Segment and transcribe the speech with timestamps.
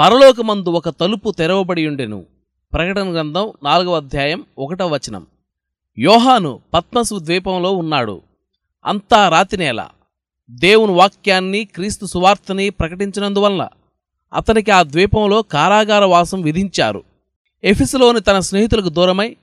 [0.00, 2.24] పరలోకమందు ఒక తలుపు తెరవబడి ఉండెను.
[2.72, 5.26] ప్రకటన గ్రంథం నాలుగవ అధ్యాయం ఒకటవ వచనం.
[5.98, 8.20] యోహాను పద్మసు ద్వీపంలో ఉన్నాడు.
[8.86, 9.88] అంతా రాతినేల
[10.50, 13.68] దేవుని వాక్యాన్ని క్రీస్తు సువార్తని ప్రకటించినందువల్ల
[14.34, 17.02] అతనికి ఆ ద్వీపంలో కారాగార వాసం విధించారు.
[17.64, 19.36] ఎఫిసులోని తన స్నేహితులకు దూరమై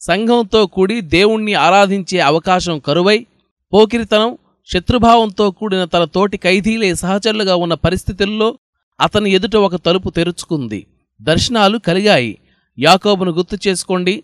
[0.00, 3.26] సంఘంతో కూడి దేవుణ్ణి ఆరాధించే అవకాశం కరువై
[3.72, 8.58] పోకిరితనం శత్రుభావంతో కూడిన తన తోటి ఖైదీలే సహచరులుగా ఉన్న పరిస్థితుల్లో
[9.00, 10.86] అతని ఎదుట ఒక తలుపు తెరుచుకుంది.
[11.22, 12.38] దర్శనాలు కలిగాయి.
[12.78, 14.22] యాకోబును గుర్తు చేసుకోండి.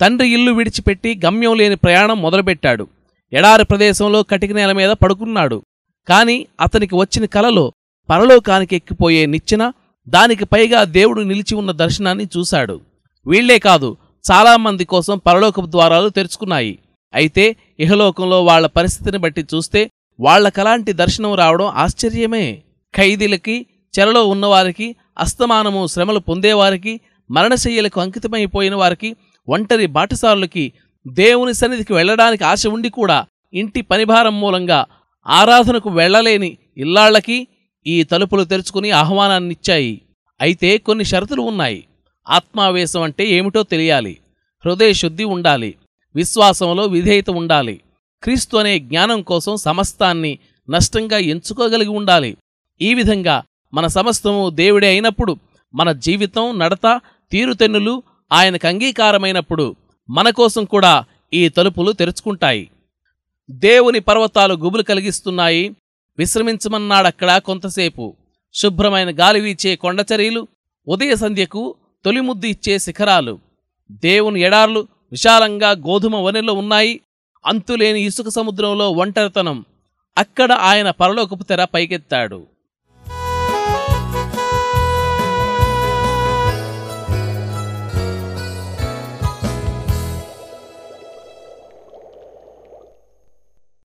[0.00, 2.88] తండ్రి ఇల్లు విడిచిపెట్టి గమ్యం లేని ప్రయాణం మొదలుపెట్టాడు.
[3.32, 5.62] ఎడారి ప్రదేశంలో కటిక నేల మీద పడుకున్నాడు.
[6.08, 7.72] కాని అతనికి వచ్చిన కలలో
[8.10, 9.72] పరలోకానికి ఎక్కిపోయే నిచ్చెన
[10.08, 12.80] దానికి పైగా దేవుడు నిలిచి ఉన్న దర్శనాన్ని చూశాడు.
[13.26, 13.96] వీళ్ళే కాదు
[14.30, 16.78] చాలామంది కోసం పరలోకపు ద్వారాలు తెరుచుకున్నాయి.
[17.14, 22.62] అయితే ఇహలోకంలో వాళ్ళ పరిస్థితిని బట్టి చూస్తే వాళ్ళకలాంటి దర్శనం రావడం ఆశ్చర్యమే.
[22.94, 23.66] ఖైదీలకి
[23.98, 27.00] చెరలో ఉన్నవారికి అస్తమానము శ్రమలు పొందేవారికి
[27.30, 29.16] మరణశయ్యలకు అంకితమైపోయిన వారికి
[29.48, 30.72] ఒంటరి బాటసారులకి
[31.08, 34.86] దేవుని సన్నిధికి వెళ్ళడానికి ఆశ ఉండి కూడా ఇంటి పనిభారం మూలంగా
[35.26, 37.46] ఆరాధనకు వెళ్ళలేని ఇల్లాళ్ళకి
[37.86, 40.00] ఈ తలుపులు తెరుచుకుని ఆహ్వానాన్నిచ్చాయి.
[40.40, 41.84] అయితే కొన్ని షరతులు ఉన్నాయి.
[42.28, 44.18] ఆత్మావేశం అంటే ఏమిటో తెలియాలి.
[44.66, 45.74] హృదయ శుద్ధి ఉండాలి.
[46.16, 47.80] విశ్వాసంలో విధేయత ఉండాలి.
[48.22, 50.38] క్రీస్తు అనే జ్ఞానం కోసం సమస్తాన్ని
[50.70, 52.36] నష్టంగా ఎంచుకోగలిగి ఉండాలి.
[52.80, 53.42] ఈ విధంగా
[53.74, 55.36] మన సమస్తము దేవుడే అయినప్పుడు
[55.74, 57.00] మన జీవితం నడత
[57.32, 59.76] తీరుతెన్నులు ఆయనకు అంగీకారమైనప్పుడు
[60.10, 62.70] మన కోసం కూడా ఈ తలుపులు తెరుచుకుంటాయి.
[63.50, 65.76] దేవుని పర్వతాలు గుబులు కలిగిస్తున్నాయి.
[66.18, 68.16] విశ్రమించమన్నాడక్కడ కొంతసేపు.
[68.54, 70.48] శుభ్రమైన గాలి వీచే కొండచరీలు
[70.88, 73.38] ఉదయ సంధ్యకు తొలిముద్దు ఇచ్చే శిఖరాలు.
[73.90, 77.00] దేవుని ఎడార్లు విశాలంగా గోధుమ వనెలో ఉన్నాయి.
[77.46, 79.64] అంతులేని ఇసుక సముద్రంలో ఒంటరితనం.
[80.18, 82.53] అక్కడ ఆయన పరలోకపు తెర పైకెత్తాడు.